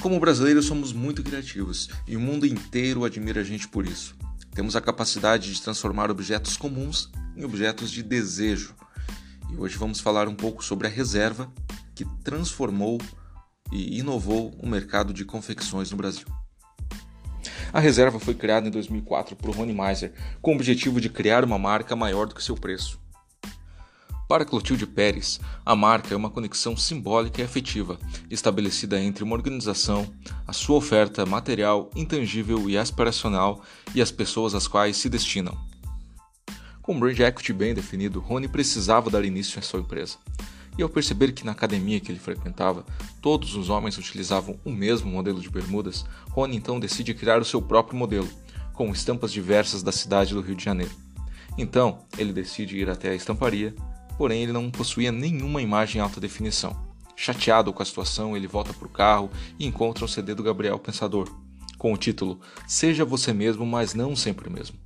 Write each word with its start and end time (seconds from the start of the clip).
Como 0.00 0.20
brasileiros, 0.20 0.66
somos 0.66 0.92
muito 0.92 1.24
criativos 1.24 1.88
e 2.06 2.16
o 2.16 2.20
mundo 2.20 2.46
inteiro 2.46 3.04
admira 3.04 3.40
a 3.40 3.44
gente 3.44 3.66
por 3.66 3.84
isso. 3.84 4.16
Temos 4.54 4.76
a 4.76 4.80
capacidade 4.80 5.52
de 5.52 5.60
transformar 5.60 6.08
objetos 6.08 6.56
comuns 6.56 7.10
em 7.36 7.44
objetos 7.44 7.90
de 7.90 8.02
desejo. 8.02 8.74
E 9.52 9.56
hoje 9.56 9.76
vamos 9.76 9.98
falar 9.98 10.28
um 10.28 10.36
pouco 10.36 10.64
sobre 10.64 10.86
a 10.86 10.90
reserva 10.90 11.52
que 11.96 12.04
transformou 12.22 12.98
e 13.72 13.98
inovou 13.98 14.54
o 14.62 14.68
mercado 14.68 15.12
de 15.12 15.24
confecções 15.24 15.90
no 15.90 15.96
Brasil. 15.96 16.26
A 17.72 17.80
reserva 17.80 18.20
foi 18.20 18.34
criada 18.34 18.68
em 18.68 18.70
2004 18.70 19.34
por 19.34 19.54
Rony 19.54 19.74
Meiser 19.74 20.12
com 20.40 20.52
o 20.52 20.54
objetivo 20.54 21.00
de 21.00 21.10
criar 21.10 21.44
uma 21.44 21.58
marca 21.58 21.96
maior 21.96 22.26
do 22.26 22.36
que 22.36 22.42
seu 22.42 22.54
preço. 22.54 23.00
Para 24.28 24.44
Clotilde 24.44 24.86
Pérez, 24.86 25.40
a 25.64 25.74
marca 25.74 26.12
é 26.12 26.16
uma 26.16 26.28
conexão 26.28 26.76
simbólica 26.76 27.40
e 27.40 27.44
afetiva, 27.44 27.98
estabelecida 28.30 29.00
entre 29.00 29.24
uma 29.24 29.34
organização, 29.34 30.06
a 30.46 30.52
sua 30.52 30.76
oferta 30.76 31.24
material, 31.24 31.90
intangível 31.96 32.68
e 32.68 32.76
aspiracional 32.76 33.62
e 33.94 34.02
as 34.02 34.12
pessoas 34.12 34.54
às 34.54 34.68
quais 34.68 34.98
se 34.98 35.08
destinam. 35.08 35.56
Com 36.82 36.92
um 36.92 37.00
brand 37.00 37.18
equity 37.18 37.54
bem 37.54 37.72
definido, 37.72 38.20
Rony 38.20 38.48
precisava 38.48 39.08
dar 39.08 39.24
início 39.24 39.58
à 39.58 39.62
sua 39.62 39.80
empresa. 39.80 40.18
E 40.76 40.82
ao 40.82 40.90
perceber 40.90 41.32
que 41.32 41.46
na 41.46 41.52
academia 41.52 41.98
que 41.98 42.12
ele 42.12 42.18
frequentava, 42.18 42.84
todos 43.22 43.56
os 43.56 43.70
homens 43.70 43.96
utilizavam 43.96 44.60
o 44.62 44.70
mesmo 44.70 45.10
modelo 45.10 45.40
de 45.40 45.48
bermudas, 45.48 46.04
Rony 46.32 46.54
então 46.54 46.78
decide 46.78 47.14
criar 47.14 47.40
o 47.40 47.46
seu 47.46 47.62
próprio 47.62 47.98
modelo, 47.98 48.28
com 48.74 48.92
estampas 48.92 49.32
diversas 49.32 49.82
da 49.82 49.90
cidade 49.90 50.34
do 50.34 50.42
Rio 50.42 50.54
de 50.54 50.64
Janeiro. 50.64 50.92
Então, 51.56 52.00
ele 52.16 52.32
decide 52.32 52.76
ir 52.76 52.90
até 52.90 53.10
a 53.10 53.14
estamparia, 53.14 53.74
porém 54.18 54.42
ele 54.42 54.52
não 54.52 54.68
possuía 54.68 55.12
nenhuma 55.12 55.62
imagem 55.62 56.00
em 56.00 56.02
alta 56.02 56.20
definição. 56.20 56.76
Chateado 57.14 57.72
com 57.72 57.82
a 57.82 57.86
situação, 57.86 58.36
ele 58.36 58.48
volta 58.48 58.74
para 58.74 58.86
o 58.86 58.90
carro 58.90 59.30
e 59.58 59.64
encontra 59.64 60.04
um 60.04 60.08
CD 60.08 60.34
do 60.34 60.42
Gabriel 60.42 60.78
Pensador, 60.78 61.28
com 61.78 61.92
o 61.92 61.96
título 61.96 62.40
Seja 62.66 63.04
Você 63.04 63.32
Mesmo, 63.32 63.64
mas 63.64 63.94
não 63.94 64.16
sempre 64.16 64.50
mesmo. 64.50 64.76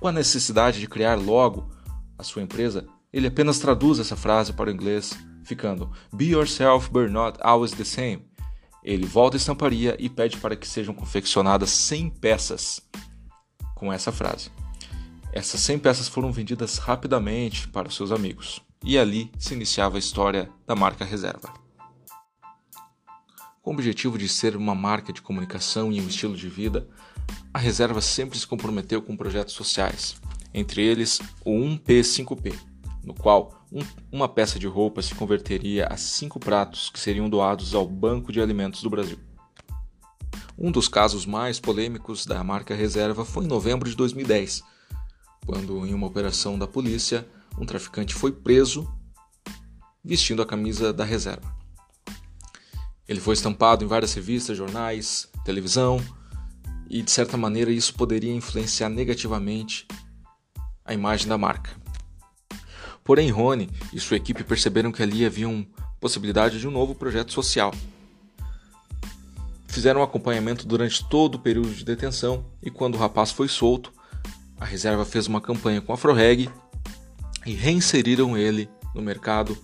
Com 0.00 0.08
a 0.08 0.12
necessidade 0.12 0.80
de 0.80 0.88
criar 0.88 1.14
logo 1.14 1.70
a 2.18 2.24
sua 2.24 2.42
empresa, 2.42 2.86
ele 3.12 3.28
apenas 3.28 3.60
traduz 3.60 4.00
essa 4.00 4.16
frase 4.16 4.52
para 4.52 4.70
o 4.70 4.72
inglês, 4.72 5.16
ficando 5.44 5.90
Be 6.12 6.26
yourself, 6.26 6.90
but 6.90 7.10
not 7.10 7.38
always 7.40 7.72
the 7.72 7.84
same. 7.84 8.24
Ele 8.82 9.06
volta 9.06 9.36
à 9.36 9.38
estamparia 9.38 9.96
e 9.98 10.08
pede 10.08 10.36
para 10.36 10.56
que 10.56 10.66
sejam 10.66 10.94
confeccionadas 10.94 11.70
100 11.70 12.10
peças 12.10 12.80
com 13.76 13.92
essa 13.92 14.10
frase. 14.10 14.50
Essas 15.32 15.60
100 15.60 15.78
peças 15.78 16.08
foram 16.08 16.32
vendidas 16.32 16.78
rapidamente 16.78 17.68
para 17.68 17.90
seus 17.90 18.10
amigos 18.10 18.60
e 18.84 18.98
ali 18.98 19.30
se 19.38 19.54
iniciava 19.54 19.96
a 19.96 19.98
história 19.98 20.50
da 20.66 20.74
marca 20.74 21.04
Reserva. 21.04 21.52
Com 23.62 23.70
o 23.70 23.74
objetivo 23.74 24.16
de 24.16 24.28
ser 24.28 24.56
uma 24.56 24.74
marca 24.74 25.12
de 25.12 25.20
comunicação 25.20 25.92
e 25.92 26.00
um 26.00 26.08
estilo 26.08 26.36
de 26.36 26.48
vida, 26.48 26.88
a 27.52 27.58
Reserva 27.58 28.00
sempre 28.00 28.38
se 28.38 28.46
comprometeu 28.46 29.02
com 29.02 29.16
projetos 29.16 29.54
sociais, 29.54 30.16
entre 30.54 30.82
eles 30.82 31.20
o 31.44 31.52
1P5P, 31.52 32.58
no 33.04 33.14
qual 33.14 33.64
um, 33.70 33.80
uma 34.10 34.28
peça 34.28 34.58
de 34.58 34.66
roupa 34.66 35.02
se 35.02 35.14
converteria 35.14 35.86
a 35.86 35.96
cinco 35.96 36.40
pratos 36.40 36.90
que 36.90 36.98
seriam 36.98 37.28
doados 37.28 37.74
ao 37.74 37.86
Banco 37.86 38.32
de 38.32 38.40
Alimentos 38.40 38.82
do 38.82 38.90
Brasil. 38.90 39.18
Um 40.58 40.70
dos 40.70 40.88
casos 40.88 41.24
mais 41.24 41.60
polêmicos 41.60 42.26
da 42.26 42.42
marca 42.42 42.74
Reserva 42.74 43.24
foi 43.24 43.44
em 43.44 43.48
novembro 43.48 43.88
de 43.88 43.96
2010, 43.96 44.62
quando, 45.46 45.86
em 45.86 45.94
uma 45.94 46.06
operação 46.06 46.58
da 46.58 46.66
polícia, 46.66 47.26
um 47.58 47.66
traficante 47.66 48.14
foi 48.14 48.32
preso 48.32 48.88
vestindo 50.04 50.42
a 50.42 50.46
camisa 50.46 50.92
da 50.92 51.04
reserva. 51.04 51.54
Ele 53.08 53.20
foi 53.20 53.34
estampado 53.34 53.84
em 53.84 53.88
várias 53.88 54.14
revistas, 54.14 54.56
jornais, 54.56 55.28
televisão, 55.44 56.00
e 56.88 57.02
de 57.02 57.10
certa 57.10 57.36
maneira 57.36 57.70
isso 57.70 57.94
poderia 57.94 58.34
influenciar 58.34 58.88
negativamente 58.88 59.86
a 60.84 60.94
imagem 60.94 61.28
da 61.28 61.38
marca. 61.38 61.70
Porém, 63.04 63.30
Rony 63.30 63.68
e 63.92 64.00
sua 64.00 64.16
equipe 64.16 64.44
perceberam 64.44 64.92
que 64.92 65.02
ali 65.02 65.24
havia 65.24 65.48
uma 65.48 65.66
possibilidade 66.00 66.58
de 66.58 66.68
um 66.68 66.70
novo 66.70 66.94
projeto 66.94 67.32
social. 67.32 67.72
Fizeram 69.66 70.00
um 70.00 70.04
acompanhamento 70.04 70.66
durante 70.66 71.08
todo 71.08 71.36
o 71.36 71.38
período 71.38 71.72
de 71.72 71.84
detenção 71.84 72.44
e 72.62 72.70
quando 72.70 72.94
o 72.96 72.98
rapaz 72.98 73.30
foi 73.30 73.48
solto, 73.48 73.92
a 74.58 74.64
reserva 74.64 75.04
fez 75.04 75.26
uma 75.26 75.40
campanha 75.40 75.80
com 75.80 75.92
a 75.92 75.94
Afroreg 75.94 76.50
e 77.50 77.52
reinseriram 77.52 78.38
ele 78.38 78.70
no 78.94 79.02
mercado 79.02 79.58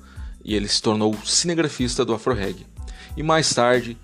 e 0.44 0.56
ele 0.56 0.66
se 0.66 0.82
tornou 0.82 1.16
cinegrafista 1.24 2.04
do 2.04 2.12
Afroreg. 2.12 2.66
E 3.16 3.22
mais 3.22 3.54
tarde, 3.54 3.97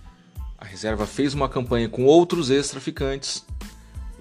a 0.57 0.65
reserva 0.65 1.05
fez 1.05 1.35
uma 1.35 1.49
campanha 1.49 1.89
com 1.89 2.05
outros 2.05 2.49
ex-traficantes 2.49 3.45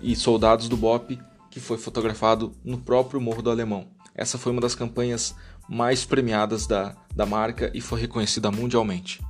e 0.01 0.15
soldados 0.15 0.67
do 0.67 0.75
BOP 0.75 1.19
que 1.51 1.59
foi 1.59 1.77
fotografado 1.77 2.55
no 2.65 2.79
próprio 2.79 3.21
Morro 3.21 3.43
do 3.43 3.51
Alemão. 3.51 3.85
Essa 4.15 4.39
foi 4.39 4.51
uma 4.51 4.61
das 4.61 4.73
campanhas 4.73 5.35
mais 5.69 6.03
premiadas 6.03 6.65
da, 6.65 6.95
da 7.15 7.27
marca 7.27 7.69
e 7.71 7.79
foi 7.79 8.01
reconhecida 8.01 8.49
mundialmente. 8.49 9.21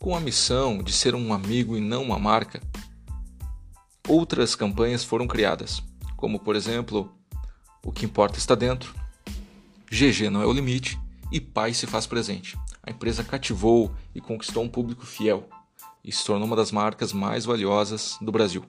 Com 0.00 0.16
a 0.16 0.20
missão 0.20 0.82
de 0.82 0.92
ser 0.92 1.14
um 1.14 1.32
amigo 1.32 1.76
e 1.76 1.80
não 1.80 2.02
uma 2.02 2.18
marca, 2.18 2.60
outras 4.08 4.56
campanhas 4.56 5.04
foram 5.04 5.28
criadas 5.28 5.80
como 6.20 6.38
por 6.38 6.54
exemplo, 6.54 7.10
o 7.84 7.92
que 7.92 8.04
importa 8.04 8.38
está 8.38 8.54
dentro, 8.54 8.94
GG 9.90 10.30
não 10.30 10.42
é 10.42 10.46
o 10.46 10.52
limite 10.52 10.98
e 11.32 11.40
Pai 11.40 11.74
se 11.74 11.86
faz 11.86 12.06
presente. 12.06 12.56
A 12.82 12.90
empresa 12.90 13.24
cativou 13.24 13.92
e 14.14 14.20
conquistou 14.20 14.62
um 14.62 14.68
público 14.68 15.04
fiel 15.04 15.48
e 16.04 16.10
se 16.10 16.24
tornou 16.24 16.46
uma 16.46 16.56
das 16.56 16.72
marcas 16.72 17.12
mais 17.12 17.44
valiosas 17.44 18.16
do 18.20 18.32
Brasil. 18.32 18.64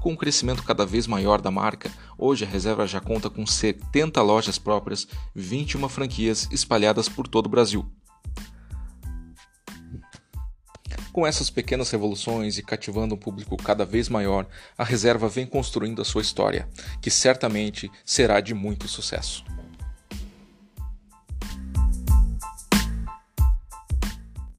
Com 0.00 0.12
um 0.12 0.16
crescimento 0.16 0.62
cada 0.62 0.84
vez 0.84 1.06
maior 1.06 1.40
da 1.40 1.50
marca, 1.50 1.90
hoje 2.18 2.44
a 2.44 2.48
reserva 2.48 2.86
já 2.86 3.00
conta 3.00 3.30
com 3.30 3.46
70 3.46 4.20
lojas 4.20 4.58
próprias, 4.58 5.08
21 5.34 5.88
franquias 5.88 6.48
espalhadas 6.50 7.08
por 7.08 7.26
todo 7.26 7.46
o 7.46 7.48
Brasil. 7.48 7.86
Com 11.14 11.24
essas 11.24 11.48
pequenas 11.48 11.92
revoluções 11.92 12.58
e 12.58 12.62
cativando 12.64 13.14
um 13.14 13.16
público 13.16 13.56
cada 13.56 13.84
vez 13.84 14.08
maior, 14.08 14.48
a 14.76 14.82
reserva 14.82 15.28
vem 15.28 15.46
construindo 15.46 16.02
a 16.02 16.04
sua 16.04 16.22
história, 16.22 16.68
que 17.00 17.08
certamente 17.08 17.88
será 18.04 18.40
de 18.40 18.52
muito 18.52 18.88
sucesso. 18.88 19.44